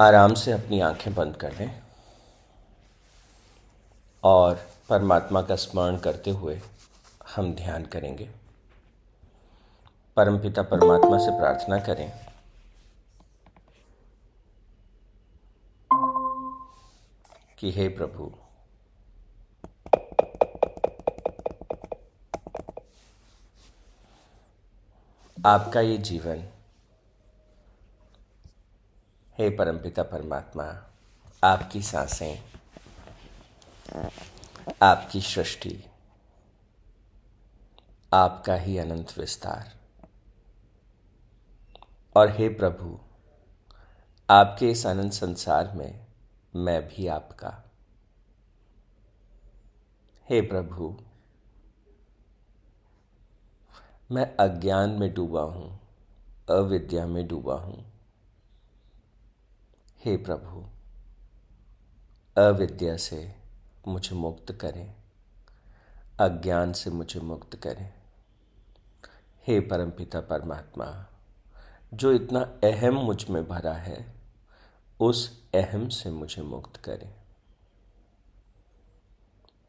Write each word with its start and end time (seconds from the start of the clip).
आराम 0.00 0.34
से 0.34 0.52
अपनी 0.52 0.80
आँखें 0.80 1.14
बंद 1.14 1.36
कर 1.36 1.52
लें 1.52 1.82
और 4.24 4.70
परमात्मा 4.88 5.42
का 5.42 5.56
स्मरण 5.56 5.96
करते 5.98 6.30
हुए 6.30 6.60
हम 7.36 7.54
ध्यान 7.54 7.86
करेंगे। 7.86 8.30
परमपिता 10.16 10.62
परमात्मा 10.62 11.18
से 11.18 11.38
प्रार्थना 11.38 11.78
करें। 11.78 12.12
कि 17.58 17.72
हे 17.72 17.88
प्रभु, 17.88 18.32
आपका 25.46 25.80
ये 25.80 25.98
जीवन 25.98 26.48
हे 29.38 29.50
परमपिता 29.50 30.02
परमात्मा, 30.02 30.90
आपकी 31.44 31.82
साँसें, 31.82 32.44
आपकी 34.82 35.20
सृष्टि, 35.20 35.84
आपका 38.12 38.54
ही 38.54 38.78
अनंत 38.78 39.18
विस्तार। 39.18 39.76
और 42.16 42.30
हे 42.30 42.48
प्रभु, 42.48 42.98
आपके 44.30 44.70
इस 44.70 44.86
अनंत 44.86 45.12
संसार 45.12 45.72
में 45.72 46.06
मैं 46.56 46.88
भी 46.88 47.06
आपका। 47.06 47.64
हे 50.30 50.40
प्रभु, 50.40 50.98
मैं 54.10 54.36
अज्ञान 54.36 54.90
में 54.90 55.14
डूबा 55.14 55.42
हूँ, 55.42 55.80
अविद्या 56.50 57.06
में 57.06 57.28
डूबा 57.28 57.54
हूँ 57.54 57.95
हे 60.04 60.16
प्रभु, 60.16 60.68
अविद्या 62.42 62.96
से 62.96 63.34
मुझे 63.88 64.16
मुक्त 64.16 64.52
करें, 64.52 64.94
अज्ञान 66.20 66.72
से 66.72 66.90
मुझे 66.90 67.20
मुक्त 67.20 67.56
करें। 67.56 67.94
हे 69.46 69.60
परमपिता 69.60 70.20
परमात्मा, 70.20 71.06
जो 71.94 72.12
इतना 72.12 72.40
अहम 72.40 72.94
मुझमें 72.94 73.48
भरा 73.48 73.72
है, 73.72 74.14
उस 75.00 75.48
अहम 75.54 75.88
से 75.88 76.10
मुझे 76.10 76.42
मुक्त 76.42 76.76
करें। 76.76 77.14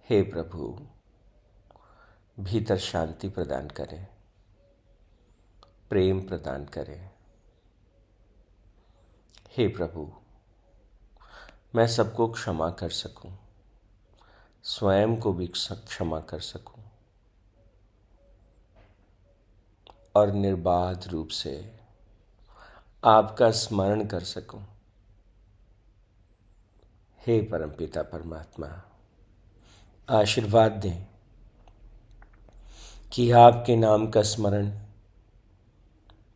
हे 0.09 0.22
प्रभु, 0.23 0.88
भीतर 2.39 2.78
शांति 2.78 3.30
प्रदान 3.30 3.67
करें, 3.67 4.08
प्रेम 5.89 6.28
प्रदान 6.28 6.66
करें 6.66 7.16
हे 9.58 9.67
प्रभु 9.67 10.05
मैं 11.75 11.86
सबको 11.88 12.27
क्षमा 12.27 12.69
कर 12.69 12.89
सकूँ, 12.89 13.31
स्वयं 14.63 15.16
को 15.17 15.31
भी 15.33 15.47
क्षमा 15.47 16.19
कर 16.19 16.39
सकूँ 16.39 16.83
और 20.16 20.31
निर्बाध 20.31 21.08
रूप 21.08 21.30
से 21.30 21.53
आपका 23.03 23.50
स्मरण 23.52 24.05
कर 24.05 24.23
सकूँ। 24.25 24.61
हे 27.19 27.41
परमपिता 27.41 28.02
परमात्मा 28.03 28.69
आशीर्वाद 30.09 30.72
दें 30.72 31.05
कि 33.11 33.31
आपके 33.31 33.75
नाम 33.75 34.08
का 34.08 34.22
स्मरण 34.23 34.69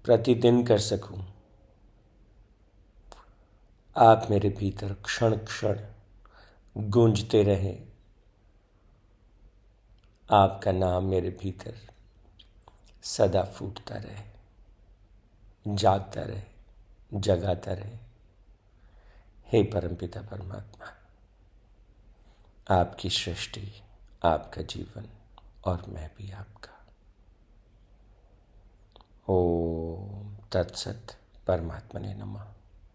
प्रतिदिन 0.06 0.66
कर 0.66 0.80
सकूँ। 0.80 1.31
आप 3.98 4.28
मेरे 4.30 4.50
भीतर 4.50 4.94
क्षण 4.94 5.36
क्षण 5.38 5.80
गूंजते 6.78 7.44
रहें। 7.44 7.88
आपका 10.32 10.72
नाम 10.72 11.06
मेरे 11.06 11.30
भीतर 11.30 11.78
सदा 13.02 13.44
फूटता 13.44 13.96
रहे, 13.96 14.24
जागता 15.68 16.22
रहे, 16.22 16.42
जगाता 17.14 17.74
रहे। 17.74 17.98
हे 19.46 19.64
परमपिता 19.64 20.22
परमात्मा, 20.22 20.94
आपकी 22.80 23.10
सृष्टि, 23.10 23.82
आपका 24.26 24.62
जीवन 24.62 25.10
और 25.66 25.86
मैं 25.88 26.12
भी 26.18 26.32
आपका। 26.32 26.88
ओम 29.30 30.38
तत्सत 30.52 31.18
परमात्मा 31.48 32.02
ने 32.02 32.14
नमा। 32.14 32.54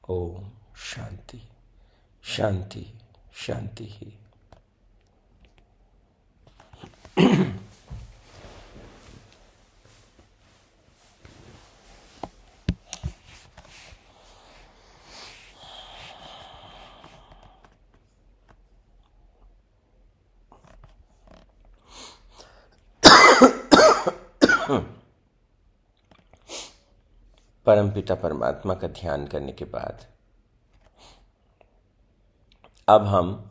ओम। 0.09 0.56
शांति 0.77 1.49
शांति 2.23 2.95
शांति 3.35 3.85
ही। 3.85 4.19
परमपिता 27.67 28.15
परमात्मा 28.15 28.75
का 28.75 28.89
ध्यान 28.89 29.27
करने 29.27 29.53
के 29.53 29.65
बाद 29.65 30.07
अब 32.89 33.07
हम 33.07 33.51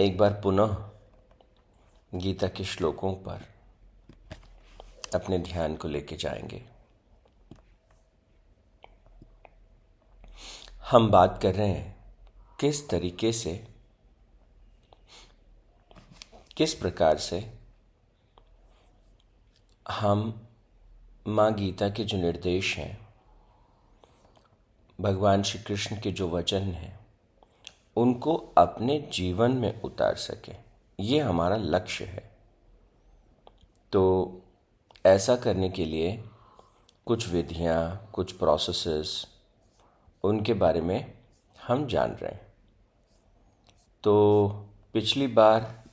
एक 0.00 0.18
बार 0.18 0.32
पुनः 0.32 0.90
गीता 2.14 2.48
के 2.48 2.64
श्लोकों 2.64 3.14
पर 3.14 3.44
अपने 5.14 5.38
ध्यान 5.38 5.76
को 5.76 5.88
लेके 5.88 6.16
जाएँगे। 6.16 6.62
हम 10.90 11.10
बात 11.10 11.38
कर 11.42 11.54
रहे 11.54 11.68
हैं, 11.68 12.14
किस 12.60 12.88
तरीके 12.88 13.32
से, 13.32 13.68
किस 16.56 16.74
प्रकार 16.74 17.18
से 17.18 17.58
हम 19.90 20.48
माँ 21.28 21.54
गीता 21.54 21.88
के 21.88 22.04
जो 22.04 22.18
निर्देश 22.18 22.76
हैं 22.76 23.03
भगवान 25.00 25.42
श्री 25.42 25.62
कृष्ण 25.62 26.00
के 26.00 26.12
जो 26.12 26.28
वचन 26.28 26.62
हैं, 26.62 27.06
उनको 27.96 28.34
अपने 28.58 29.10
जीवन 29.12 29.52
में 29.52 29.82
उतार 29.82 30.14
सकें। 30.14 30.64
ये 31.00 31.20
हमारा 31.20 31.56
लक्ष्य 31.56 32.04
है। 32.04 32.36
तो 33.92 34.32
ऐसा 35.06 35.36
करने 35.36 35.68
के 35.68 35.84
लिए 35.84 36.24
कुछ 37.06 37.28
विधियाँ, 37.28 38.10
कुछ 38.12 38.32
प्रोसेसेस 38.32 39.26
उनके 40.24 40.54
बारे 40.54 40.80
में 40.80 41.14
हम 41.66 41.86
जान 41.86 42.10
रहे 42.10 42.32
हैं। 42.32 42.52
तो 44.02 44.48
पिछली 44.92 45.26
बार 45.26 45.84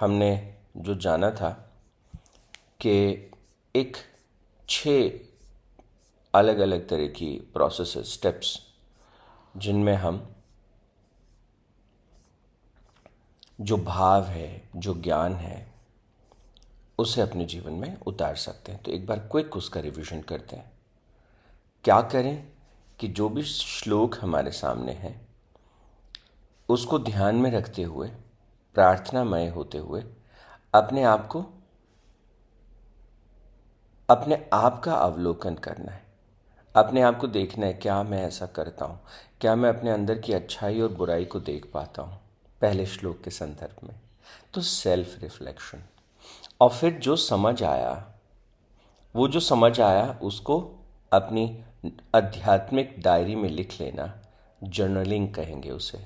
हमने 0.00 0.54
जो 0.76 0.94
जाना 0.94 1.30
था 1.30 1.70
कि 2.80 3.10
एक 3.76 3.96
छः 4.68 5.10
अलग 6.34 6.58
अलग 6.58 6.88
तरह 6.88 7.06
की 7.06 7.50
प्रोसेस 7.54 7.94
स्टेप्स 7.98 8.60
जिनमें 9.56 9.94
हम 9.94 10.30
जो 13.60 13.76
भाव 13.76 14.24
है, 14.24 14.70
जो 14.76 14.94
ज्ञान 14.94 15.34
है, 15.34 15.74
उसे 16.98 17.20
अपने 17.20 17.44
जीवन 17.44 17.72
में 17.72 18.00
उतार 18.00 18.36
सकते 18.36 18.72
हैं। 18.72 18.82
तो 18.82 18.90
एक 18.90 19.06
बार 19.06 19.18
क्विक 19.18 19.56
उसका 19.56 19.80
रिवीजन 19.80 20.20
करते 20.20 20.56
हैं। 20.56 20.72
क्या 21.84 22.00
करें 22.00 22.48
कि 22.98 23.08
जो 23.08 23.28
भी 23.28 23.42
श्लोक 23.42 24.16
हमारे 24.20 24.50
सामने 24.50 24.92
हैं, 24.92 25.28
उसको 26.68 26.98
ध्यान 26.98 27.34
में 27.34 27.50
रखते 27.50 27.82
हुए, 27.82 28.08
प्रार्थनामय 28.74 29.48
होते 29.48 29.78
हुए, 29.78 30.04
अपने 30.74 31.02
आप 31.02 31.26
को, 31.26 31.44
अपने 34.10 34.50
आप 34.52 34.82
का 34.84 34.94
अवलोकन 34.94 35.54
करना 35.54 35.92
है। 35.92 36.13
अपने 36.74 37.02
आप 37.02 37.18
को 37.18 37.26
देखना 37.26 37.66
है, 37.66 37.72
क्या 37.72 38.02
मैं 38.02 38.22
ऐसा 38.26 38.46
करता 38.46 38.84
हूँ? 38.84 39.00
क्या 39.40 39.54
मैं 39.56 39.68
अपने 39.68 39.90
अंदर 39.90 40.18
की 40.18 40.32
अच्छाई 40.32 40.80
और 40.80 40.92
बुराई 40.92 41.24
को 41.24 41.40
देख 41.40 41.66
पाता 41.74 42.02
हूँ? 42.02 42.18
पहले 42.62 42.86
श्लोक 42.86 43.20
के 43.24 43.30
संदर्भ 43.30 43.86
में। 43.88 43.94
तो 44.54 44.60
सेल्फ 44.60 45.22
रिफ्लेक्शन 45.22 45.82
और 46.60 46.70
फिर 46.70 46.92
जो 46.94 47.16
समझ 47.16 47.62
आया, 47.62 47.92
वो 49.14 49.28
जो 49.28 49.40
समझ 49.40 49.80
आया, 49.80 50.18
उसको 50.22 50.58
अपनी 51.12 51.64
आध्यात्मिक 52.14 52.94
डायरी 52.98 53.34
में 53.34 53.48
लिख 53.50 53.80
लेना 53.80 54.12
जर्नलिंग 54.60 55.32
कहेंगे 55.34 55.70
उसे। 55.70 55.98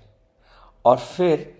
और 0.85 0.99
फिर 0.99 1.55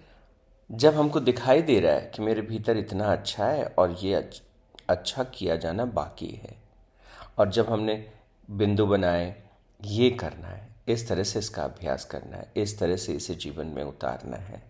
जब 0.70 0.94
हमको 0.94 1.20
दिखाई 1.20 1.62
दे 1.62 1.78
रहा 1.81 1.93
है 1.93 2.11
कि 2.14 2.22
मेरे 2.22 2.43
भीतर 2.43 2.76
इतना 2.76 3.12
अच्छा 3.12 3.46
है 3.46 3.64
और 3.69 3.96
ये 4.02 4.14
अच्छा 4.88 5.25
किया 5.25 5.56
जाना 5.56 5.84
बाकी 5.84 6.31
है, 6.34 6.56
और 7.38 7.50
जब 7.50 7.72
हमने 7.72 7.94
बिंदु 8.49 8.87
बनाए, 8.87 9.35
ये 9.81 10.11
करना 10.11 10.49
है, 10.49 10.69
इस 10.89 11.09
तरह 11.09 11.23
से 11.23 11.39
इसका 11.39 11.62
अभ्यास 11.62 12.05
करना 12.05 12.37
है, 12.37 12.53
इस 12.56 12.79
तरह 12.79 12.97
से 12.97 13.12
इसे 13.12 13.35
जीवन 13.35 13.67
में 13.67 13.83
उतारना 13.85 14.37
है। 14.37 14.62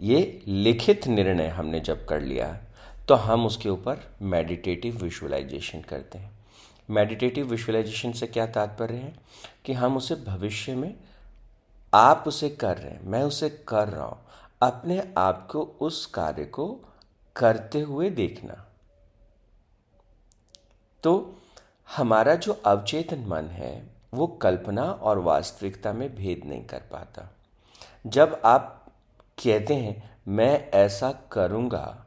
ये 0.00 0.42
लिखित 0.46 1.06
निर्णय 1.06 1.48
हमने 1.48 1.80
जब 1.80 2.06
कर 2.06 2.20
लिया 2.20 2.56
तो 3.08 3.14
हम 3.14 3.46
उसके 3.46 3.68
ऊपर 3.68 4.00
मेडिटेटिव 4.22 4.96
विजुअलाइजेशन 4.96 5.80
करते 5.80 6.18
हैं। 6.18 6.30
मेडिटेटिव 6.90 7.46
विजुअलाइजेशन 7.46 8.12
से 8.12 8.26
क्या 8.26 8.46
तात्पर्य 8.46 8.94
है? 8.94 9.14
कि 9.64 9.72
हम 9.72 9.96
उसे 9.96 10.14
भविष्य 10.16 10.74
में, 10.74 10.94
आप 11.92 12.24
उसे 12.26 12.48
कर 12.50 12.78
रहे 12.78 12.90
हैं, 12.90 13.02
मैं 13.02 13.22
उसे 13.22 13.48
कर 13.68 13.88
रहा 13.88 14.04
हूँ, 14.04 14.18
अपने 14.62 15.02
आप 15.18 15.46
को 15.50 15.62
उस 15.80 16.06
कार्य 16.06 16.44
को 16.44 16.66
करते 17.36 17.80
हुए 17.80 18.10
देखना। 18.10 18.54
तो 21.02 21.41
हमारा 21.92 22.34
जो 22.34 22.52
अवचेतन 22.66 23.24
मन 23.28 23.46
है, 23.46 23.82
वो 24.14 24.26
कल्पना 24.42 24.82
और 24.82 25.18
वास्तविकता 25.18 25.92
में 25.92 26.14
भेद 26.14 26.42
नहीं 26.46 26.64
कर 26.64 26.82
पाता। 26.92 27.28
जब 28.06 28.40
आप 28.44 28.86
कहते 29.38 29.74
हैं, 29.74 30.10
मैं 30.28 30.70
ऐसा 30.70 31.10
करूँगा 31.32 32.06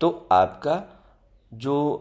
तो 0.00 0.28
आपका 0.32 0.82
जो 1.52 1.92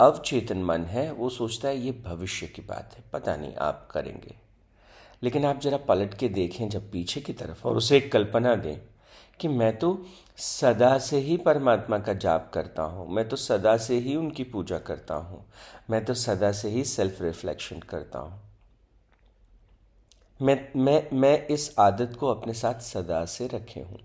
अवचेतन 0.00 0.62
मन 0.64 0.84
है, 0.84 1.10
वो 1.12 1.28
सोचता 1.28 1.68
है, 1.68 1.78
ये 1.78 1.92
भविष्य 2.06 2.46
की 2.46 2.62
बात 2.62 2.94
है, 2.96 3.04
पता 3.12 3.36
नहीं 3.36 3.54
आप 3.56 3.88
करेंगे। 3.90 4.34
लेकिन 5.22 5.44
आप 5.44 5.60
जरा 5.60 5.76
पलट 5.78 6.14
के 6.14 6.28
देखें 6.28 6.68
जब 6.68 6.90
पीछे 6.90 7.20
की 7.20 7.32
तरफ़ 7.32 7.66
और 7.68 7.76
उसे 7.76 7.96
एक 7.96 8.10
कल्पना 8.12 8.54
दें। 8.54 8.78
कि 9.40 9.48
मैं 9.48 9.76
तो 9.78 9.98
सदा 10.38 10.96
से 10.98 11.18
ही 11.18 11.36
परमात्मा 11.36 11.98
का 11.98 12.12
जाप 12.14 12.50
करता 12.54 12.82
हूँ, 12.82 13.08
मैं 13.08 13.28
तो 13.28 13.36
सदा 13.36 13.76
से 13.76 13.98
ही 13.98 14.16
उनकी 14.16 14.44
पूजा 14.44 14.78
करता 14.78 15.14
हूँ, 15.14 15.44
मैं 15.90 16.04
तो 16.04 16.14
सदा 16.14 16.50
से 16.52 16.68
ही 16.68 16.84
सेल्फ 16.84 17.22
रिफ्लेक्शन 17.22 17.80
करता 17.88 18.18
हूँ। 18.18 18.40
मैं 20.40 20.58
मैं 20.76 21.02
मैं 21.12 21.46
इस 21.46 21.74
आदत 21.78 22.16
को 22.20 22.26
अपने 22.28 22.52
साथ 22.54 22.80
सदा 22.82 23.24
से 23.24 23.46
रखे 23.46 23.80
हूँ। 23.80 23.98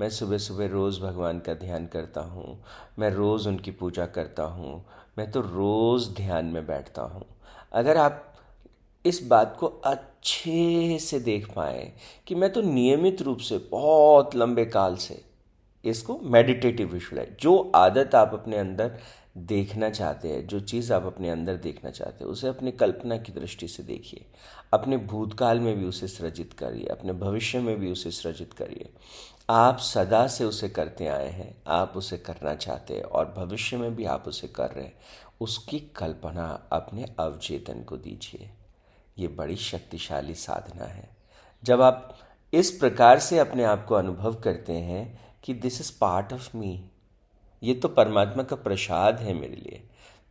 मैं 0.00 0.08
सुबह 0.10 0.38
सुबह 0.38 0.66
रोज़ 0.68 1.00
भगवान 1.00 1.38
का 1.40 1.54
ध्यान 1.54 1.86
करता 1.86 2.20
हूँ, 2.22 2.58
मैं 2.98 3.10
रोज़ 3.10 3.48
उनकी 3.48 3.70
पूजा 3.72 4.06
करता 4.08 4.42
हूँ, 4.44 4.84
मैं 5.18 5.30
तो 5.30 5.40
रोज़ 5.40 6.08
ध्यान 6.14 6.46
में 6.46 6.66
बैठता 6.66 7.02
हूँ। 7.04 7.24
अगर 7.72 7.96
आप 7.96 8.32
इस 9.06 9.26
बात 9.26 9.56
को 9.60 9.66
अच्छे 9.66 10.98
से 10.98 11.20
देख 11.20 11.52
पाए 11.52 11.92
कि 12.26 12.34
मैं 12.34 12.52
तो 12.52 12.62
नियमित 12.62 13.22
रूप 13.22 13.38
से 13.38 13.58
बहुत 13.58 14.36
लंबे 14.36 14.64
काल 14.64 14.96
से 14.96 15.24
इसको 15.84 16.20
मेडिटेटिव 16.22 16.92
विजुअलाइज 16.92 17.36
जो 17.40 17.72
आदत 17.74 18.14
आप 18.14 18.30
अपने 18.34 18.56
अंदर 18.56 18.98
देखना 19.36 19.90
चाहते 19.90 20.28
हैं, 20.28 20.46
जो 20.46 20.60
चीज़ 20.60 20.92
आप 20.92 21.04
अपने 21.04 21.30
अंदर 21.30 21.56
देखना 21.56 21.90
चाहते 21.90 22.24
हैं, 22.24 22.30
उसे 22.30 22.48
अपनी 22.48 22.72
कल्पना 22.72 23.16
की 23.16 23.32
दृष्टि 23.32 23.68
से 23.68 23.82
देखिए। 23.82 24.24
अपने 24.72 24.96
भूतकाल 24.96 25.60
में 25.60 25.78
भी 25.78 25.84
उसे 25.84 26.08
सृजित 26.08 26.52
करिए, 26.52 26.86
अपने 26.86 27.12
भविष्य 27.12 27.60
में 27.60 27.80
भी 27.80 27.92
उसे 27.92 28.10
सृजित 28.10 28.52
करिए। 28.52 28.90
आप 29.50 29.78
सदा 29.78 30.26
से 30.26 30.44
उसे 30.44 30.68
करते 30.68 31.06
आए 31.06 31.28
हैं, 31.28 31.62
आप 31.66 31.92
उसे 31.96 32.16
करना 32.16 32.54
चाहते 32.54 32.94
हैं 32.94 33.02
और 33.02 33.34
भविष्य 33.36 33.76
में 33.76 33.96
भी 33.96 34.04
आप 34.04 34.28
उसे 34.28 34.48
कर 34.48 34.70
रहे 34.70 34.84
हैं। 34.84 34.94
उसकी 35.40 35.78
कल्पना 35.78 36.68
अपने 36.72 37.06
अवचेतन 37.18 37.82
को 37.82 37.96
दीजिए। 37.96 38.50
ये 39.18 39.28
बड़ी 39.28 39.56
शक्तिशाली 39.56 40.34
साधना 40.34 40.84
है। 40.84 41.08
जब 41.64 41.80
आप 41.82 42.18
इस 42.52 42.70
प्रकार 42.70 43.18
से 43.18 43.38
अपने 43.38 43.64
आप 43.64 43.84
को 43.86 43.94
अनुभव 43.94 44.34
करते 44.34 44.72
हैं 44.72 45.18
कि 45.44 45.54
this 45.54 45.80
is 45.80 45.92
part 46.00 46.32
of 46.32 46.56
me 46.56 46.84
ये 47.62 47.74
तो 47.74 47.88
परमात्मा 47.88 48.42
का 48.42 48.56
प्रसाद 48.56 49.18
है 49.18 49.32
मेरे 49.34 49.56
लिए 49.56 49.82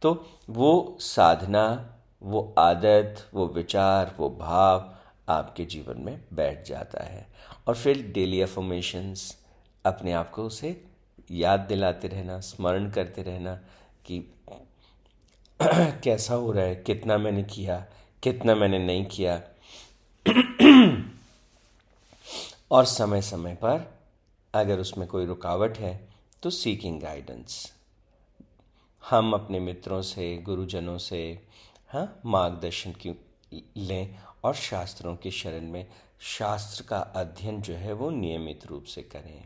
तो 0.01 0.27
वो 0.49 0.97
साधना, 0.99 1.95
वो 2.23 2.55
आदत, 2.57 3.25
वो 3.33 3.47
विचार, 3.47 4.15
वो 4.17 4.29
भाव 4.29 4.93
आपके 5.29 5.65
जीवन 5.65 5.99
में 5.99 6.25
बैठ 6.33 6.65
जाता 6.67 7.03
है। 7.03 7.27
और 7.67 7.75
फिर 7.75 8.11
डेली 8.11 8.41
अफॉर्मेशंस 8.41 9.37
अपने 9.85 10.11
आप 10.11 10.29
को 10.29 10.43
उसे 10.43 10.85
याद 11.31 11.59
दिलाते 11.59 12.07
रहना, 12.07 12.39
स्मरण 12.39 12.89
करते 12.89 13.23
रहना 13.23 13.55
कि 14.05 14.19
कैसा 16.03 16.35
हो 16.35 16.51
रहा 16.51 16.63
है, 16.63 16.75
कितना 16.75 17.17
मैंने 17.17 17.43
किया 17.43 17.85
कितना 18.23 18.55
मैंने 18.55 18.79
नहीं 18.79 19.05
किया। 19.05 19.41
और 22.71 22.85
समय 22.85 23.21
समय 23.21 23.53
पर 23.55 23.93
अगर 24.53 24.79
उसमें 24.79 25.07
कोई 25.07 25.25
रुकावट 25.25 25.77
है 25.77 26.07
तो 26.43 26.49
सीकिंग 26.49 27.01
गाइडेंस 27.01 27.73
हम 29.03 29.33
अपने 29.33 29.59
मित्रों 29.59 30.01
से, 30.01 30.37
गुरुजनों 30.37 30.97
से 30.97 31.47
हाँ 31.89 32.19
मार्गदर्शन 32.25 32.91
की 32.91 33.13
लें 33.77 34.15
और 34.43 34.55
शास्त्रों 34.55 35.15
की 35.15 35.31
शरण 35.31 35.69
में, 35.71 35.87
शास्त्र 36.19 36.83
का 36.83 36.97
अध्ययन 36.97 37.61
जो 37.61 37.73
है 37.73 37.93
वो 37.93 38.09
नियमित 38.09 38.65
रूप 38.65 38.83
से 38.83 39.01
करें। 39.03 39.43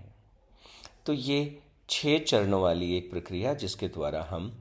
तो 1.06 1.14
ये 1.14 1.60
छह 1.90 2.18
चरणों 2.20 2.62
वाली 2.62 2.96
एक 2.98 3.10
प्रक्रिया 3.12 3.54
जिसके 3.54 3.88
द्वारा 3.88 4.28
हम 4.30 4.52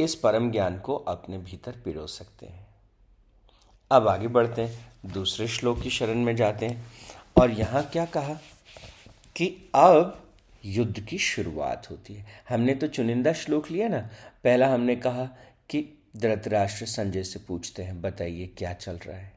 इस 0.00 0.14
परम 0.14 0.50
ज्ञान 0.50 0.78
को 0.78 0.94
अपने 0.94 1.38
भीतर 1.38 1.72
पिरो 1.72 2.06
सकते 2.06 2.46
हैं। 2.46 2.66
अब 3.90 4.08
आगे 4.08 4.28
बढ़ते 4.28 4.62
हैं, 4.62 4.92
दूसरे 5.06 5.48
श्लोक 5.48 5.82
की 5.82 5.90
शरण 5.90 6.14
में 6.14 6.36
जाते 6.36 6.66
हैं। 6.66 6.86
और 7.40 7.50
यहाँ 7.50 7.84
क्या 7.84 8.04
कहा? 8.04 8.34
कि 9.36 9.70
अब 9.74 10.28
युद्ध 10.64 11.00
की 11.00 11.18
शुरुआत 11.18 11.90
होती 11.90 12.14
है। 12.14 12.26
हमने 12.48 12.74
तो 12.74 12.86
चुनिंदा 12.86 13.32
श्लोक 13.32 13.70
लिया 13.70 13.88
ना। 13.88 14.10
पहला 14.44 14.74
हमने 14.74 14.96
कहा 14.96 15.24
कि 15.70 16.02
धृतराष्ट्र 16.16 16.86
संजय 16.86 17.24
से 17.24 17.38
पूछते 17.38 17.82
हैं, 17.82 18.02
बताइए 18.02 18.46
क्या 18.46 18.72
चल 18.72 18.92
रहा 18.92 19.16
है? 19.16 19.32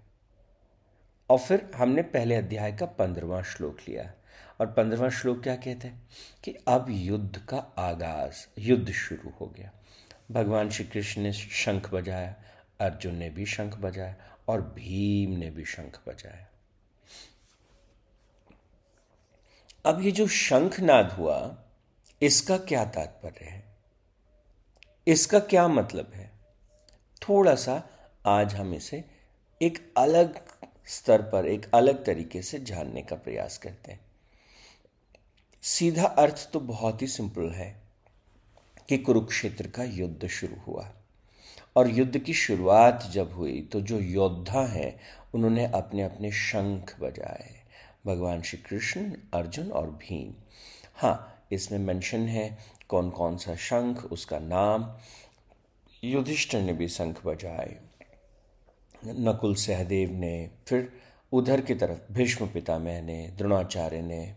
और 1.29 1.37
फिर 1.37 1.71
हमने 1.75 2.01
पहले 2.01 2.35
अध्याय 2.35 2.71
का 2.71 2.85
पंद्रवा 2.85 3.41
श्लोक 3.41 3.77
लिया। 3.89 4.13
और 4.59 4.67
पंद्रवा 4.67 5.09
श्लोक 5.09 5.43
क्या 5.43 5.55
कहते 5.55 5.87
हैं? 5.87 6.07
कि 6.43 6.51
अब 6.67 6.85
युद्ध 6.89 7.37
का 7.37 7.73
आगाज़, 7.77 8.59
युद्ध 8.59 8.91
शुरू 8.91 9.31
हो 9.41 9.53
गया। 9.57 9.71
भगवान 10.31 10.69
श्री 10.69 10.85
कृष्ण 10.85 11.21
ने 11.21 11.33
शंख 11.33 11.89
बजाया, 11.93 12.35
अर्जुन 12.81 13.15
ने 13.15 13.29
भी 13.29 13.45
शंख 13.45 13.75
बजाया 13.75 14.15
और 14.47 14.61
भीम 14.61 15.31
ने 15.31 15.51
भी 15.51 15.65
शंख 15.65 15.99
बजाया। 16.07 16.47
अब 19.85 20.01
ये 20.01 20.11
जो 20.11 20.27
शंखनाद 20.27 21.11
हुआ, 21.11 21.63
इसका 22.21 22.57
क्या 22.57 22.85
तात्पर्य 22.85 23.45
है? 23.45 23.77
इसका 25.07 25.39
क्या 25.39 25.67
मतलब 25.67 26.11
है? 26.13 26.31
थोड़ा 27.29 27.55
सा 27.55 27.83
आज 28.25 28.55
हम 28.55 28.73
इसे 28.73 29.03
एक 29.61 29.93
अलग 29.97 30.47
स्तर 30.87 31.21
पर, 31.21 31.45
एक 31.45 31.71
अलग 31.73 32.05
तरीके 32.05 32.41
से 32.41 32.59
जानने 32.59 33.01
का 33.01 33.15
प्रयास 33.15 33.57
करते 33.57 33.91
हैं। 33.91 33.99
सीधा 35.61 36.05
अर्थ 36.05 36.49
तो 36.53 36.59
बहुत 36.59 37.01
ही 37.01 37.07
सिंपल 37.07 37.49
है। 37.49 37.86
कि 38.89 38.97
कुरुक्षेत्र 38.97 39.67
का 39.67 39.83
युद्ध 39.83 40.27
शुरू 40.27 40.55
हुआ। 40.67 40.93
और 41.75 41.89
युद्ध 41.89 42.17
की 42.17 42.33
शुरुआत 42.33 43.09
जब 43.13 43.33
हुई 43.33 43.61
तो 43.61 43.81
जो 43.81 43.99
योद्धा 43.99 44.65
हैं, 44.65 44.99
उन्होंने 45.33 45.65
अपने 45.65 46.03
अपने 46.03 46.31
शंख 46.31 46.95
बजाए। 46.99 47.55
भगवान 48.07 48.41
श्री 48.41 48.57
कृष्ण 48.57 49.15
अर्जुन 49.33 49.71
और 49.71 49.89
भीम। 49.89 50.33
हाँ 50.95 51.47
इसमें 51.51 51.79
मेंशन 51.79 52.19
है 52.19 52.57
कौन 52.89 53.09
कौन 53.09 53.37
सा 53.37 53.55
शंख, 53.55 54.05
उसका 54.05 54.39
नाम। 54.39 54.97
युधिष्ठिर 56.03 56.61
ने 56.61 56.73
भी 56.73 56.87
शंख 56.87 57.25
बजाए। 57.25 57.79
नकुल 59.05 59.55
सहदेव 59.55 60.11
ने, 60.11 60.49
फिर 60.67 60.91
उधर 61.31 61.61
की 61.61 61.75
तरफ़ 61.75 62.13
भीष्म 62.13 62.47
पितामह 62.47 63.01
ने, 63.01 63.27
द्रोणाचार्य 63.37 64.01
ने, 64.01 64.35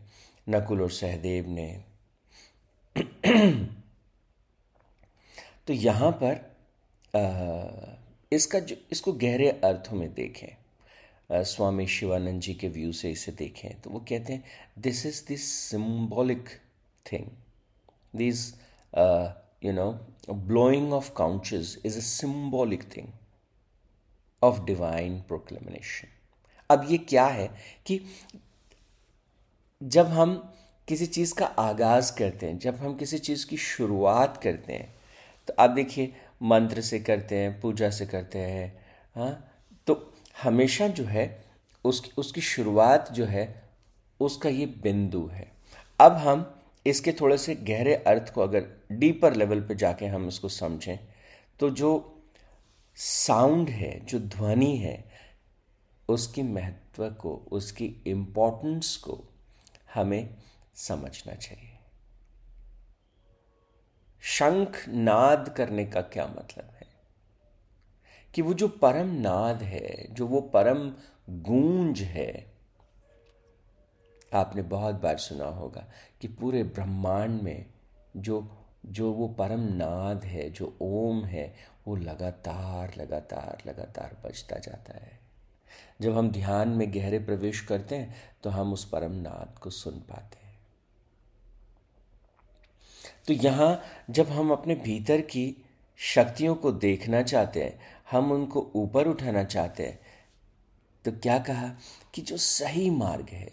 नकुल 0.48 0.82
और 0.82 0.90
सहदेव 0.90 1.48
ने। 1.48 1.84
तो 5.66 5.72
यहाँ 5.72 6.12
पर 6.12 6.50
इसका 8.32 8.58
जो, 8.58 8.76
इसको 8.92 9.12
गहरे 9.12 9.50
अर्थों 9.50 9.96
में 9.96 10.14
देखें 10.14 10.56
स्वामी 11.44 11.86
शिवानंद 11.86 12.40
जी 12.40 12.54
के 12.54 12.68
व्यू 12.68 12.92
से 12.92 13.10
इसे 13.10 13.32
देखें 13.32 13.80
तो 13.80 13.90
वो 13.90 14.00
कहते 14.00 14.32
हैं 14.32 14.44
this 14.78 15.06
is 15.06 15.24
this 15.28 15.52
symbolic 15.52 16.48
thing 17.12 17.26
this 18.16 18.54
you 19.64 19.72
know 19.72 19.92
blowing 20.30 20.92
of 20.92 21.14
conches 21.14 21.82
is 21.84 21.96
a 21.96 22.00
symbolic 22.00 22.96
thing 22.96 23.08
of 24.42 24.64
divine 24.64 25.20
proclamation 25.20 26.08
अब 26.70 26.86
ये 26.90 26.98
क्या 26.98 27.26
है 27.26 27.50
कि 27.86 28.00
जब 29.82 30.06
हम 30.06 30.54
किसी 30.88 31.06
चीज़ 31.06 31.34
का 31.34 31.46
आगाज़ 31.46 32.16
करते 32.16 32.46
हैं, 32.46 32.58
जब 32.58 32.76
हम 32.76 32.96
किसी 32.96 33.18
चीज़ 33.18 33.46
की 33.46 33.56
शुरुआत 33.56 34.40
करते 34.42 34.72
हैं 34.72 34.99
तो 35.50 35.54
आप 35.62 35.70
देखिए, 35.70 36.12
मंत्र 36.42 36.80
से 36.80 37.00
करते 37.00 37.36
हैं, 37.36 37.60
पूजा 37.60 37.90
से 37.90 38.06
करते 38.06 38.38
हैं 38.38 38.86
हाँ? 39.16 39.62
तो 39.86 40.14
हमेशा 40.42 40.88
जो 40.88 41.04
है, 41.04 41.44
उस, 41.84 42.14
उसकी 42.16 42.40
शुरुआत 42.40 43.12
जो 43.12 43.24
है, 43.24 43.62
उसका 44.20 44.48
ये 44.48 44.66
बिंदु 44.66 45.26
है। 45.26 45.52
अब 46.00 46.12
हम 46.12 46.60
इसके 46.86 47.12
थोड़े 47.12 47.38
से 47.38 47.54
गहरे 47.54 47.94
अर्थ 47.94 48.32
को 48.32 48.40
अगर 48.40 48.66
डीपर 48.92 49.34
लेवल 49.34 49.60
पे 49.60 49.74
जाके 49.74 50.06
हम 50.06 50.28
इसको 50.28 50.48
समझें 50.48 50.98
तो 51.60 51.70
जो 51.70 52.22
साउंड 52.96 53.68
है, 53.68 54.04
जो 54.04 54.18
ध्वनि 54.18 54.76
है, 54.76 55.04
उसकी 56.08 56.42
महत्व 56.42 57.10
को, 57.10 57.48
उसकी 57.52 58.02
इम्पोर्टेंस 58.06 58.96
को 58.96 59.24
हमें 59.94 60.34
समझना 60.74 61.34
चाहिए। 61.34 61.69
शंख 64.22 64.88
नाद 64.88 65.54
करने 65.56 65.86
का 65.86 66.00
क्या 66.00 66.26
मतलब 66.26 66.64
है? 66.64 66.86
कि 68.34 68.42
वो 68.42 68.54
जो 68.54 68.68
परम 68.68 69.06
नाद 69.06 69.62
है, 69.62 70.14
जो 70.14 70.26
वो 70.26 70.40
परम 70.40 70.92
गूंज 71.30 72.00
है, 72.00 72.52
आपने 74.34 74.62
बहुत 74.62 74.94
बार 74.94 75.18
सुना 75.18 75.44
होगा 75.44 75.84
कि 76.20 76.28
पूरे 76.28 76.62
ब्रह्मांड 76.62 77.42
में 77.42 77.66
जो 78.16 78.56
जो 78.86 79.12
वो 79.12 79.28
परम 79.28 79.60
नाद 79.60 80.24
है, 80.24 80.50
जो 80.50 80.78
ओम 80.80 81.24
है, 81.24 81.54
वो 81.86 81.96
लगातार 81.96 82.94
लगातार 82.98 83.62
लगातार 83.66 84.16
बजता 84.24 84.56
जाता 84.58 84.92
है। 84.92 85.20
जब 86.00 86.16
हम 86.16 86.30
ध्यान 86.30 86.68
में 86.68 86.94
गहरे 86.94 87.18
प्रवेश 87.18 87.60
करते 87.60 87.96
हैं 87.96 88.14
तो 88.42 88.50
हम 88.50 88.72
उस 88.72 88.88
परम 88.88 89.12
नाद 89.12 89.58
को 89.58 89.70
सुन 89.70 89.94
पाते 89.94 90.36
हैं। 90.36 90.39
तो 93.30 93.34
यहाँ 93.34 93.82
जब 94.10 94.28
हम 94.28 94.50
अपने 94.52 94.74
भीतर 94.74 95.20
की 95.22 95.42
शक्तियों 96.00 96.54
को 96.54 96.70
देखना 96.74 97.20
चाहते 97.22 97.62
हैं, 97.62 97.78
हम 98.10 98.32
उनको 98.32 98.60
ऊपर 98.76 99.08
उठाना 99.08 99.42
चाहते 99.44 99.82
हैं 99.82 99.98
तो 101.04 101.12
क्या 101.12 101.38
कहा 101.38 101.68
कि 102.14 102.22
जो 102.22 102.36
सही 102.36 102.88
मार्ग 102.90 103.28
है, 103.30 103.50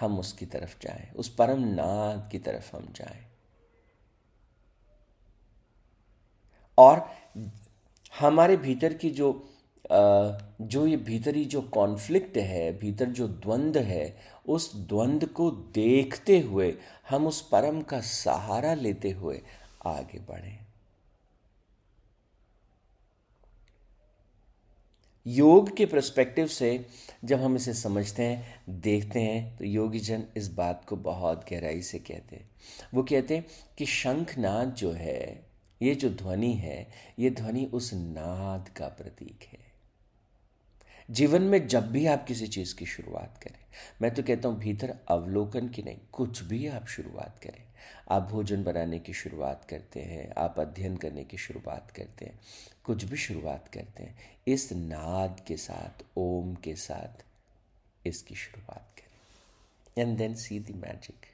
हम 0.00 0.18
उसकी 0.18 0.46
तरफ़ 0.46 0.74
जाएँ, 0.82 1.08
उस 1.16 1.28
परम 1.34 1.60
नाद 1.74 2.28
की 2.32 2.38
तरफ़ 2.40 2.74
हम 2.76 2.88
जाएँ। 2.96 3.24
और 6.78 7.06
हमारे 8.12 8.56
भीतर 8.56 8.94
की 8.94 9.10
जो 9.12 9.30
जो 9.84 10.86
ये 10.86 10.96
भीतरी 10.98 11.44
जो 11.44 11.60
कॉन्फ्लिक्ट 11.72 12.36
है, 12.36 12.72
भीतर 12.78 13.06
जो 13.08 13.26
द्वंद्व 13.28 13.80
है 13.80 14.16
उस 14.48 14.76
द्वंद 14.76 15.24
को 15.26 15.50
देखते 15.50 16.38
हुए 16.40 16.74
हम 17.10 17.26
उस 17.26 17.40
परम 17.48 17.80
का 17.82 18.00
सहारा 18.00 18.74
लेते 18.74 19.10
हुए 19.10 19.40
आगे 19.86 20.18
बढ़ें। 20.18 20.58
योग 25.26 25.76
के 25.76 25.86
प्रस्पेक्टिव 25.86 26.46
से 26.46 26.86
जब 27.24 27.40
हम 27.40 27.56
इसे 27.56 27.74
समझते 27.74 28.22
हैं, 28.22 28.62
देखते 28.68 29.20
हैं 29.20 29.56
तो 29.56 29.64
योगी 29.64 30.00
जन 30.00 30.24
इस 30.36 30.48
बात 30.48 30.84
को 30.88 30.96
बहुत 30.96 31.44
गहराई 31.50 31.82
से 31.82 31.98
कहते 31.98 32.36
हैं। 32.36 32.50
वो 32.94 33.02
कहते 33.02 33.36
हैं 33.36 33.46
कि 33.78 33.86
शंखनाद 33.86 34.74
जो 34.74 34.92
है, 34.92 35.46
ये 35.82 35.94
जो 35.94 36.10
ध्वनि 36.10 36.52
है, 36.52 36.88
ये 37.18 37.30
ध्वनि 37.30 37.64
उस 37.64 37.94
नाद 37.94 38.68
का 38.68 38.88
प्रतीक 38.88 39.48
है। 39.52 39.57
जीवन 41.10 41.42
में 41.42 41.68
जब 41.68 41.90
भी 41.90 42.06
आप 42.06 42.24
किसी 42.24 42.46
चीज़ 42.46 42.74
की 42.74 42.86
शुरुआत 42.86 43.40
करें, 43.42 43.58
मैं 44.02 44.14
तो 44.14 44.22
कहता 44.22 44.48
हूँ 44.48 44.58
भीतर 44.58 44.98
अवलोकन 45.08 45.68
की 45.68 45.82
नहीं, 45.82 45.98
कुछ 46.12 46.42
भी 46.42 46.66
आप 46.66 46.86
शुरुआत 46.86 47.40
करें। 47.42 47.62
आप 48.10 48.22
भोजन 48.22 48.64
बनाने 48.64 48.98
की 48.98 49.12
शुरुआत 49.12 49.64
करते 49.64 50.00
हैं, 50.00 50.34
आप 50.38 50.60
अध्ययन 50.60 50.96
करने 50.96 51.24
की 51.24 51.36
शुरुआत 51.36 51.90
करते 51.90 52.24
हैं, 52.24 52.40
कुछ 52.84 53.04
भी 53.04 53.16
शुरुआत 53.16 53.68
करते 53.68 54.02
हैं, 54.02 54.18
इस 54.46 54.72
नाद 54.72 55.44
के 55.46 55.56
साथ, 55.56 56.04
ओम 56.16 56.54
के 56.54 56.74
साथ 56.74 57.24
इसकी 58.06 58.34
शुरुआत 58.34 58.94
करें। 58.96 60.02
And 60.02 60.18
then 60.18 60.34
see 60.34 60.60
the 60.60 60.70
magic 60.70 61.26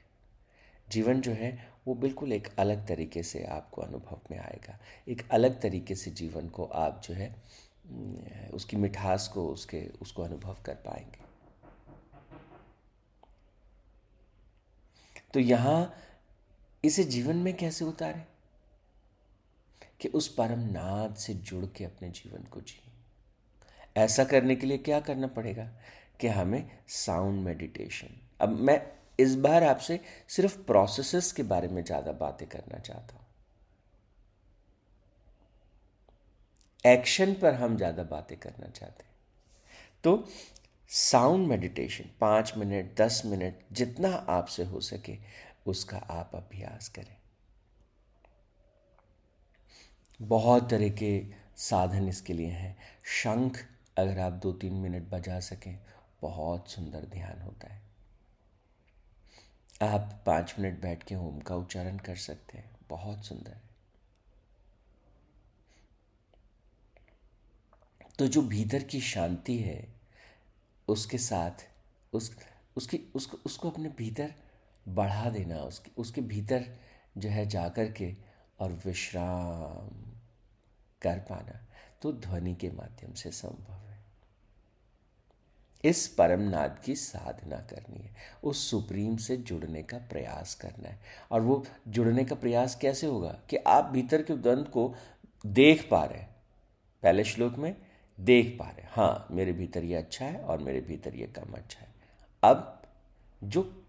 जीवन 0.89 1.21
जो 1.21 1.31
है, 1.31 1.67
वो 1.87 1.93
बिल्कुल 1.95 2.33
एक 2.33 2.47
अलग 2.59 2.87
तरीके 2.87 3.23
से 3.23 3.43
आपको 3.43 3.81
अनुभव 3.81 4.19
में 4.31 4.39
आएगा। 4.39 4.79
एक 5.07 5.29
अलग 5.31 5.61
तरीके 5.61 5.95
से 5.95 6.11
जीवन 6.11 6.47
को 6.47 6.65
आप 6.65 7.01
जो 7.03 7.13
है 7.13 7.35
उसकी 8.53 8.77
मिठास 8.77 9.27
को 9.27 9.47
उसके, 9.47 9.81
उसको 10.01 10.23
अनुभव 10.23 10.57
कर 10.65 10.73
पाएँगे। 10.73 11.23
तो 15.33 15.39
यहाँ 15.39 15.93
इसे 16.83 17.03
जीवन 17.03 17.35
में 17.35 17.53
कैसे 17.57 17.85
उतारे? 17.85 18.23
कि 20.01 20.07
उस 20.07 20.27
परम 20.27 20.59
नाद 20.59 21.15
से 21.15 21.33
जुड़ 21.33 21.65
के 21.65 21.85
अपने 21.85 22.09
जीवन 22.09 22.43
को 22.43 22.61
जी 22.61 22.81
ऐसा 23.97 24.23
करने 24.23 24.55
के 24.55 24.67
लिए 24.67 24.77
क्या 24.77 24.99
करना 24.99 25.27
पड़ेगा? 25.27 25.69
कि 26.19 26.27
हमें 26.27 26.79
साउंड 26.87 27.43
मेडिटेशन 27.45 28.07
अब 28.41 28.49
मैं 28.49 28.81
इस 29.19 29.35
बार 29.35 29.63
आपसे 29.63 29.99
सिर्फ़ 30.27 30.57
प्रोसेसेस 30.57 31.31
के 31.31 31.43
बारे 31.43 31.67
में 31.67 31.83
ज़्यादा 31.83 32.11
बातें 32.11 32.47
करना 32.49 32.79
चाहता 32.79 33.15
हूँ। 33.15 33.24
एक्शन 36.85 37.33
पर 37.33 37.53
हम 37.53 37.77
ज़्यादा 37.77 38.03
बातें 38.03 38.37
करना 38.37 38.67
चाहते 38.67 39.03
हैं। 39.03 39.13
तो 40.03 40.27
साउंड 40.91 41.47
मेडिटेशन, 41.47 42.03
पाँच 42.21 42.53
मिनट, 42.57 43.01
दस 43.01 43.21
मिनट, 43.25 43.59
जितना 43.71 44.09
आपसे 44.09 44.63
हो 44.63 44.79
सके, 44.79 45.17
उसका 45.67 45.97
आप 45.97 46.31
अभ्यास 46.35 46.89
करें। 46.89 47.17
बहुत 50.21 50.69
तरह 50.69 50.89
के 50.89 51.25
साधन 51.57 52.07
इसके 52.07 52.33
लिए 52.33 52.47
हैं। 52.47 52.77
शंख, 53.03 53.65
अगर 53.97 54.19
आप 54.19 54.33
दो 54.33 54.51
तीन 54.53 54.73
मिनट 54.73 55.09
बजा 55.09 55.39
सकें, 55.39 55.79
बहुत 56.21 56.69
सुंदर 56.69 56.99
ध्यान 56.99 57.41
होता 57.41 57.73
है। 57.73 57.81
आप 59.81 60.23
पाँच 60.25 60.55
मिनट 60.59 60.81
बैठ 60.81 61.03
के 61.03 61.15
ओम 61.15 61.39
का 61.39 61.55
उच्चारण 61.55 61.97
कर 61.97 62.15
सकते 62.15 62.57
हैं, 62.57 62.75
बहुत 62.89 63.25
सुंदर। 63.25 63.51
है 63.51 63.74
तो 68.19 68.27
जो 68.27 68.41
भीतर 68.41 68.83
की 68.83 69.01
शांति 69.01 69.57
है, 69.59 69.87
उसके 70.87 71.17
साथ, 71.17 71.51
उस, 72.13 72.37
उसकी 72.77 72.99
उसको 73.15 73.37
उसको 73.45 73.69
अपने 73.69 73.89
भीतर 73.89 74.33
बढ़ा 74.87 75.29
देना, 75.29 75.57
उसके 75.57 75.91
उसके 75.97 76.21
भीतर 76.21 76.75
जो 77.17 77.29
है 77.29 77.45
जाकर 77.45 77.91
के 77.91 78.15
और 78.59 78.81
विश्राम 78.85 80.11
कर 81.01 81.19
पाना 81.19 81.67
तो 82.01 82.13
ध्वनि 82.13 82.55
के 82.55 82.71
माध्यम 82.71 83.13
से 83.13 83.31
संभव 83.31 83.73
है। 83.73 84.05
इस 85.85 86.07
परम 86.07 86.39
नाद 86.39 86.81
की 86.85 86.95
साधना 86.95 87.57
करनी 87.57 87.99
है। 87.99 88.15
उस 88.43 88.69
सुप्रीम 88.69 89.17
से 89.17 89.37
जुड़ने 89.37 89.83
का 89.83 89.97
प्रयास 89.97 90.55
करना 90.55 90.89
है। 90.89 90.99
और 91.31 91.41
वो 91.41 91.65
जुड़ने 91.87 92.25
का 92.25 92.35
प्रयास 92.35 92.75
कैसे 92.75 93.07
होगा? 93.07 93.39
कि 93.49 93.57
आप 93.57 93.85
भीतर 93.85 94.21
के 94.21 94.37
द्वंद 94.37 94.67
को 94.67 94.95
देख 95.45 95.87
पा 95.91 96.05
रहे 96.05 96.19
हैं। 96.19 96.35
पहले 97.03 97.23
श्लोक 97.23 97.55
में 97.55 97.75
देख 98.17 98.55
पा 98.59 98.65
रहे 98.65 98.87
हाँ। 98.91 99.27
मेरे 99.31 99.53
भीतर 99.53 99.83
ये 99.83 99.95
अच्छा 99.95 100.25
है 100.25 100.39
और 100.39 100.57
मेरे 100.57 100.81
भीतर 100.81 101.15
ये 101.15 101.27
कम 101.27 101.53
अच्छा 101.53 101.79
है। 101.79 101.93
अब 102.43 102.81
जो 103.43 103.85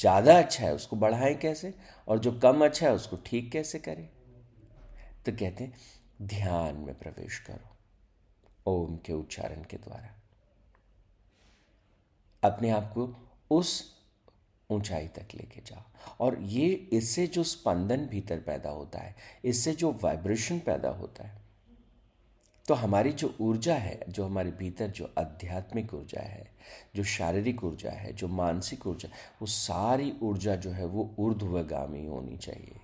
ज़्यादा 0.00 0.38
अच्छा 0.38 0.64
है, 0.64 0.74
उसको 0.74 0.96
बढ़ाएँ 0.96 1.34
कैसे? 1.34 1.74
और 2.08 2.18
जो 2.18 2.32
कम 2.32 2.64
अच्छा 2.64 2.86
है, 2.86 2.94
उसको 2.94 3.16
ठीक 3.26 3.52
कैसे 3.52 3.78
करें? 3.78 4.08
तो 5.26 5.32
कहते 5.32 5.64
हैं, 5.64 5.74
ध्यान 6.22 6.76
में 6.76 6.98
प्रवेश 6.98 7.38
करो, 7.38 7.76
ओम 8.66 8.96
के 8.96 9.12
उच्चारण 9.12 9.62
के 9.62 9.76
द्वारा। 9.76 10.14
अपने 12.42 12.70
आप 12.70 12.92
को 12.94 13.08
उस 13.50 13.94
ऊंचाई 14.70 15.06
तक 15.08 15.34
लेके 15.34 15.60
जाओ। 15.60 15.82
और 16.20 16.38
ये, 16.40 16.68
इससे 16.68 17.26
जो 17.26 17.42
स्पंदन 17.42 18.06
भीतर 18.06 18.38
पैदा 18.38 18.70
होता 18.70 18.98
है, 18.98 19.14
इससे 19.44 19.72
जो 19.74 19.92
वाइब्रेशन 20.02 20.58
पैदा 20.58 20.88
होता 20.88 21.24
है 21.24 21.43
तो 22.68 22.74
हमारी 22.74 23.12
जो 23.12 23.34
ऊर्जा 23.40 23.74
है, 23.74 24.00
जो 24.08 24.24
हमारे 24.24 24.50
भीतर 24.50 24.86
जो 24.86 25.14
आध्यात्मिक 25.18 25.94
ऊर्जा 25.94 26.20
है, 26.20 26.50
जो 26.96 27.04
शारीरिक 27.04 27.64
ऊर्जा 27.64 27.90
है, 27.90 28.12
जो 28.12 28.28
मानसिक 28.28 28.86
ऊर्जा, 28.86 29.08
वो 29.40 29.46
सारी 29.46 30.14
ऊर्जा 30.22 30.56
जो 30.56 30.70
है 30.70 30.84
वो 30.84 31.14
ऊर्ध्वगामी 31.18 32.06
होनी 32.06 32.36
चाहिए। 32.36 32.76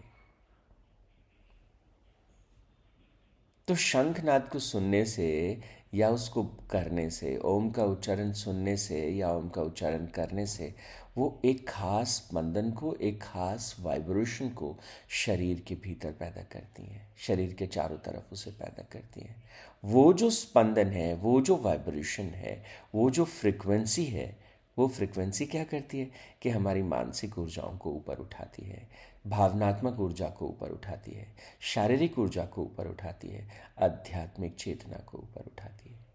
तो 3.68 3.74
शंखनाद 3.74 4.48
को 4.48 4.58
सुनने 4.58 5.04
से 5.04 5.60
या 5.94 6.10
उसको 6.10 6.44
करने 6.44 7.10
से, 7.10 7.36
ओम 7.36 7.70
का 7.70 7.84
उच्चारण 7.84 8.32
सुनने 8.32 8.76
से 8.76 9.08
या 9.08 9.32
ओम 9.32 9.48
का 9.48 9.62
उच्चारण 9.62 10.06
करने 10.06 10.46
से, 10.46 10.74
वो 11.18 11.40
एक 11.44 11.68
खास 11.68 12.08
स्पंदन 12.08 12.70
को, 12.70 12.94
एक 12.94 13.22
खास 13.22 13.76
वाइब्रेशन 13.80 14.48
को 14.48 14.78
शरीर 15.08 15.60
के 15.60 15.74
भीतर 15.74 16.12
पैदा 16.12 16.42
करती 16.42 16.82
हैं। 16.82 17.14
शरीर 17.18 17.54
के 17.54 17.66
चारों 17.66 17.96
तरफ़ 17.96 18.32
उसे 18.32 18.50
पैदा 18.50 18.82
करती 18.92 19.20
हैं। 19.20 19.42
वो 19.84 20.12
जो 20.12 20.30
स्पंदन 20.30 20.86
है, 20.86 21.14
वो 21.14 21.40
जो 21.40 21.56
वाइब्रेशन 21.56 22.24
है, 22.24 22.64
वो 22.94 23.10
जो 23.10 23.24
फ्रिक्वेंसी 23.24 24.04
है, 24.04 24.38
वो 24.78 24.88
फ्रिक्वेंसी 24.88 25.46
क्या 25.46 25.64
करती 25.64 25.98
है? 25.98 26.10
कि 26.42 26.48
हमारी 26.48 26.82
मानसिक 26.82 27.38
ऊर्जाओं 27.38 27.78
को 27.78 27.90
ऊपर 27.90 28.16
उठाती 28.16 28.62
है। 28.62 28.88
भावनात्मक 29.26 30.00
ऊर्जा 30.00 30.28
को 30.28 30.48
ऊपर 30.48 30.70
उठाती 30.70 31.10
है, 31.10 31.36
शारीरिक 31.60 32.18
ऊर्जा 32.18 32.46
को 32.46 32.62
ऊपर 32.62 32.88
उठाती 32.88 33.28
है, 33.28 33.48
आध्यात्मिक 33.82 34.56
चेतना 34.56 34.98
को 34.98 35.18
ऊपर 35.18 35.40
उठाती 35.40 35.92
है। 35.92 36.06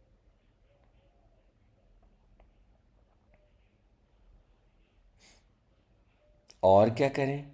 और 6.63 6.89
क्या 6.89 7.09
करें? 7.09 7.51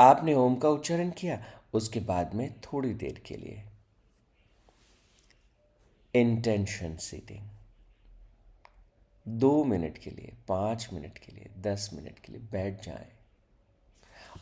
आपने 0.00 0.34
ओम 0.34 0.56
का 0.56 0.68
उच्चारण 0.68 1.10
किया, 1.10 1.44
उसके 1.72 2.00
बाद 2.00 2.34
में 2.34 2.60
थोड़ी 2.60 2.94
देर 2.94 3.22
के 3.26 3.36
लिए। 3.36 3.64
इंटेंशन 6.14 6.96
सीटिंग 6.96 7.55
दो 9.28 9.64
मिनट 9.64 9.98
के 9.98 10.10
लिए, 10.10 10.34
पाँच 10.48 10.88
मिनट 10.92 11.18
के 11.18 11.32
लिए, 11.32 11.50
दस 11.58 11.90
मिनट 11.92 12.18
के 12.18 12.32
लिए 12.32 12.42
बैठ 12.42 12.84
जाएँ। 12.84 13.12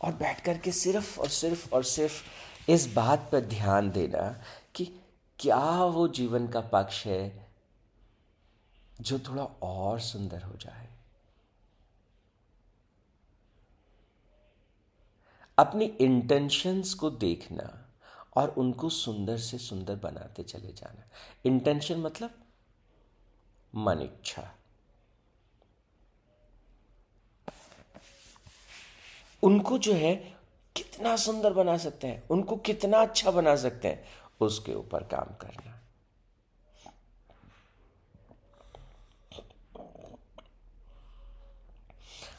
और 0.03 0.12
बैठ 0.12 0.41
कर 0.41 0.59
के 0.59 0.73
सिर्फ़ 0.73 1.21
और 1.21 1.29
सिर्फ़ 1.29 1.75
और 1.75 1.85
सिर्फ़ 1.85 2.25
इस 2.71 2.95
बात 2.95 3.29
पर 3.33 3.41
ध्यान 3.41 3.91
देना 3.91 4.43
कि 4.75 5.00
क्या 5.38 5.85
वो 5.85 6.09
जीवन 6.09 6.49
का 6.49 6.61
पक्ष 6.61 7.07
है 7.07 7.47
जो 9.00 9.19
थोड़ा 9.19 9.45
और 9.45 10.00
सुंदर 10.00 10.43
हो 10.43 10.57
जाए। 10.57 10.88
अपनी 15.59 15.85
इंटेंशंस 15.85 16.95
को 16.95 17.11
देखना 17.11 17.93
और 18.37 18.49
उनको 18.49 18.88
सुंदर 18.88 19.38
से 19.38 19.59
सुंदर 19.59 19.97
बनाते 19.97 20.43
चले 20.43 20.73
जाना। 20.73 21.09
इंटेंशन 21.47 22.00
मतलब 22.00 22.45
मन 23.75 24.00
इच्छा। 24.00 24.55
उनको 29.45 29.79
जो 29.79 29.93
है 29.93 30.15
कितना 30.77 31.17
सुंदर 31.17 31.53
बना 31.53 31.77
सकते 31.79 32.07
हैं, 32.07 32.23
उनको 32.31 32.57
कितना 32.57 33.03
अच्छा 33.03 33.31
बना 33.31 33.57
सकते 33.57 33.89
हैं, 33.89 34.05
उसके 34.41 34.75
ऊपर 34.75 35.03
काम 35.03 35.35
करना। 35.35 35.71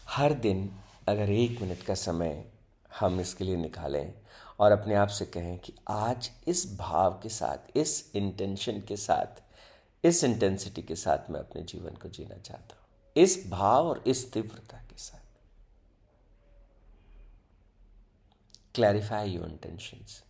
हर 0.10 0.34
दिन 0.34 0.76
अगर 1.08 1.30
एक 1.30 1.62
मिनट 1.62 1.82
का 1.82 1.96
समय 1.96 2.46
हम 3.00 3.20
इसके 3.20 3.44
लिए 3.44 3.56
निकालें 3.56 4.14
और 4.60 4.72
अपने 4.72 4.96
आप 4.96 5.08
से 5.08 5.26
कहें 5.26 5.58
कि 5.60 5.74
आज 5.90 6.32
इस 6.48 6.78
भाव 6.78 7.20
के 7.24 7.30
साथ, 7.30 7.78
इस 7.78 8.12
इंटेंशन 8.16 8.82
के 8.82 8.98
साथ, 8.98 9.44
इस 10.06 10.24
इंटेंसिटी 10.24 10.82
के 10.82 10.96
साथ 10.96 11.32
मैं 11.32 11.40
अपने 11.40 11.62
जीवन 11.62 11.90
को 11.90 12.10
जीना 12.10 12.38
चाहता 12.38 12.76
हूँ। 12.76 12.86
इस 13.24 13.50
भाव 13.50 13.88
और 13.88 14.04
इस 14.08 14.32
तीव्रता 14.34 14.78
के 14.78 14.98
साथ। 14.98 15.25
क्लैरिफाई 18.76 19.30
योर 19.30 19.50
इंटेंशंस 19.50 20.24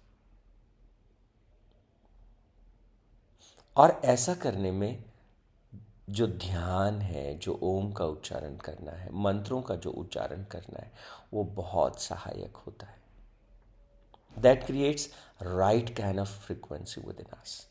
और 3.75 4.01
ऐसा 4.05 4.33
करने 4.33 4.71
में 4.71 5.03
जो 6.09 6.27
ध्यान 6.27 7.01
है, 7.01 7.37
जो 7.37 7.59
ओम 7.63 7.91
का 7.91 8.05
उच्चारण 8.05 8.55
करना 8.57 8.91
है, 8.91 9.09
मंत्रों 9.13 9.61
का 9.61 9.75
जो 9.75 9.91
उच्चारण 9.91 10.43
करना 10.43 10.81
है, 10.81 10.91
वो 11.33 11.43
बहुत 11.43 12.01
सहायक 12.01 12.57
होता 12.57 12.87
है। 12.87 13.03
That 14.37 14.65
creates 14.65 15.09
right 15.41 15.95
kind 15.97 16.19
of 16.19 16.39
frequency 16.45 17.01
within 17.19 17.35
us 17.39 17.67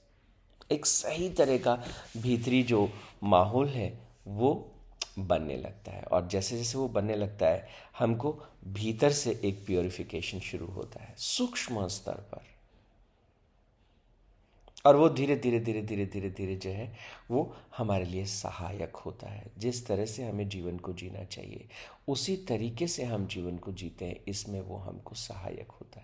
एक 0.73 0.87
सही 0.87 1.29
तरह 1.31 1.59
का 1.59 1.75
भीतरी 2.17 2.63
जो 2.63 2.89
माहौल 3.23 3.69
है, 3.69 3.89
वो 4.27 4.74
बनने 5.19 5.57
लगता 5.57 5.93
है। 5.93 6.03
और 6.03 6.29
जैसे 6.29 6.57
जैसे 6.57 6.79
वो 6.79 6.89
बनने 6.89 7.15
लगता 7.15 7.47
है, 7.47 7.69
हमको 7.99 8.43
भीतर 8.65 9.13
से 9.13 9.41
एक 9.45 9.67
प्योरिफिकेशन 9.67 10.41
शुरू 10.41 10.67
होता 10.67 11.03
है, 11.03 11.15
सूक्ष्म 11.19 11.89
स्तर 11.89 12.15
पर। 12.15 12.45
और 14.87 14.97
वो 14.97 15.09
धीरे 15.09 15.37
धीरे 15.37 15.61
धीरे 15.61 15.83
धीरे 15.83 16.07
धीरे 16.07 16.31
धीरे 16.31 16.57
जो 16.57 16.71
है, 16.71 16.97
वो 17.31 17.57
हमारे 17.77 18.05
लिए 18.05 18.25
सहायक 18.25 18.97
होता 18.97 19.29
है। 19.29 19.47
जिस 19.59 19.87
तरह 19.87 20.07
से 20.07 20.25
हमें 20.25 20.49
जीवन 20.49 20.79
को 20.79 20.93
जीना 20.93 21.25
चाहिए, 21.25 21.69
उसी 22.09 22.37
तरीके 22.37 22.87
से 22.87 23.05
हम 23.05 23.27
जीवन 23.27 23.57
को 23.57 23.73
जीते 23.73 24.05
हैं, 24.05 24.21
इसमें 24.29 24.61
वो 24.61 24.77
हमको 24.77 25.15
सहायक 25.15 25.71
होता 25.71 26.01
है। 26.01 26.04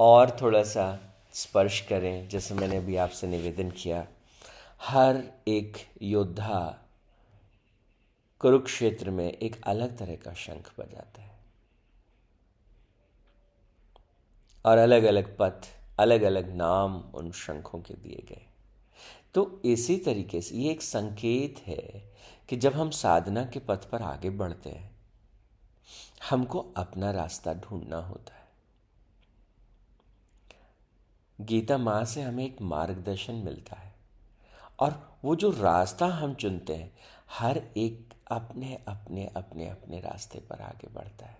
और 0.00 0.38
थोड़ा 0.40 0.62
सा 0.62 1.14
स्पर्श 1.32 1.80
करें, 1.80 2.28
जैसे 2.28 2.54
मैंने 2.54 2.76
अभी 2.76 2.96
आपसे 2.96 3.26
निवेदन 3.26 3.70
किया। 3.70 4.06
हर 4.82 5.22
एक 5.48 5.76
योद्धा 6.02 6.78
कुरुक्षेत्र 8.38 9.10
में 9.10 9.32
एक 9.32 9.64
अलग 9.64 9.98
तरह 9.98 10.16
का 10.16 10.32
शंख 10.34 10.72
बजाता 10.78 11.22
है। 11.22 11.38
और 14.66 14.78
अलग 14.78 15.02
अलग 15.02 15.36
पथ 15.38 15.68
अलग 15.98 16.22
अलग 16.22 16.54
नाम 16.54 17.00
उन 17.14 17.32
शंखों 17.32 17.80
के 17.80 17.94
दिए 17.94 18.26
गए। 18.28 18.46
तो 19.34 19.60
इसी 19.64 19.96
तरीके 19.96 20.40
से, 20.40 20.54
ये 20.54 20.70
एक 20.70 20.82
संकेत 20.82 21.62
है 21.66 22.12
कि 22.48 22.56
जब 22.56 22.72
हम 22.72 22.90
साधना 22.90 23.44
के 23.44 23.58
पथ 23.58 23.90
पर 23.90 24.02
आगे 24.02 24.30
बढ़ते 24.30 24.70
हैं, 24.70 24.96
हमको 26.30 26.58
अपना 26.76 27.10
रास्ता 27.10 27.54
ढूंढना 27.54 27.96
होता 27.96 28.34
है। 28.34 28.39
गीता 31.40 31.78
माँ 31.78 32.04
से 32.04 32.22
हमें 32.22 32.44
एक 32.44 32.62
मार्गदर्शन 32.62 33.34
मिलता 33.34 33.76
है। 33.76 33.94
और 34.78 35.18
वो 35.24 35.36
जो 35.36 35.50
रास्ता 35.50 36.06
हम 36.06 36.34
चुनते 36.34 36.76
हैं, 36.76 36.96
हर 37.30 37.62
एक 37.76 38.14
अपने 38.30 38.84
अपने 38.88 39.26
अपने 39.26 39.68
अपने 39.68 40.00
रास्ते 40.00 40.38
पर 40.38 40.60
आगे 40.60 40.88
बढ़ता 40.88 41.26
है। 41.26 41.38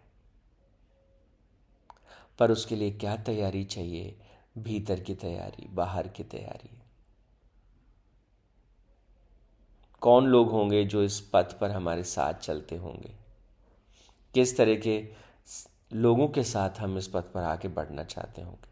पर 2.38 2.50
उसके 2.50 2.76
लिए 2.76 2.90
क्या 2.90 3.16
तैयारी 3.16 3.64
चाहिए? 3.64 4.20
भीतर 4.58 5.00
की 5.00 5.14
तैयारी, 5.14 5.68
बाहर 5.68 6.08
की 6.08 6.24
तैयारी। 6.24 6.78
कौन 10.00 10.26
लोग 10.26 10.50
होंगे 10.50 10.84
जो 10.84 11.02
इस 11.02 11.30
पथ 11.32 11.58
पर 11.58 11.70
हमारे 11.70 12.04
साथ 12.04 12.34
चलते 12.34 12.76
होंगे? 12.76 13.16
किस 14.34 14.56
तरह 14.56 14.74
के 14.74 15.14
लोगों 15.92 16.28
के 16.28 16.44
साथ 16.44 16.70
हम 16.70 16.98
इस 16.98 17.08
पथ 17.08 17.22
पर 17.22 17.42
आगे 17.42 17.68
बढ़ना 17.68 18.04
चाहते 18.04 18.42
होंगे? 18.42 18.69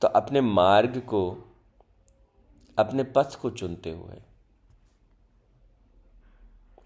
तो 0.00 0.08
अपने 0.08 0.40
मार्ग 0.40 1.00
को 1.00 1.30
अपने 2.78 3.02
पथ 3.02 3.40
को 3.40 3.50
चुनते 3.50 3.90
हुए 3.90 4.22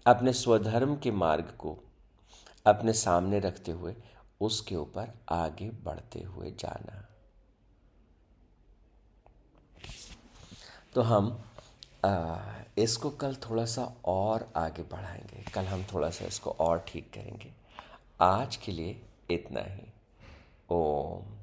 अपने 0.07 0.33
स्वधर्म 0.33 0.97
के 0.97 1.11
मार्ग 1.11 1.43
को 1.43 1.77
अपने 2.65 2.93
सामने 2.93 3.39
रखते 3.39 3.71
हुए 3.71 3.95
उसके 4.41 4.75
ऊपर 4.75 5.19
आगे 5.29 5.69
बढ़ते 5.69 6.21
हुए 6.21 6.51
जाना। 6.51 7.07
तो 10.93 11.01
हम 11.01 11.43
आ, 12.05 12.37
इसको 12.77 13.09
कल 13.09 13.35
थोड़ा 13.35 13.65
सा 13.65 13.95
और 14.05 14.53
आगे 14.55 14.83
बढ़ाएँगे। 14.83 15.43
कल 15.51 15.65
हम 15.65 15.83
थोड़ा 15.83 16.09
सा 16.09 16.25
इसको 16.25 16.51
और 16.51 16.85
ठीक 16.87 17.13
करेंगे। 17.13 17.53
आज 18.21 18.55
के 18.55 18.71
लिए 18.71 19.01
इतना 19.31 19.59
ही। 19.59 19.93
ओम। 20.69 21.42